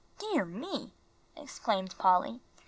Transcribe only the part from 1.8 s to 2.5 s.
Polly.